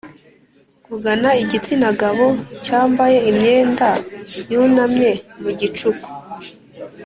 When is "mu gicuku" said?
5.41-6.09